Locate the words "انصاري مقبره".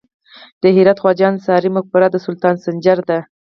1.31-2.07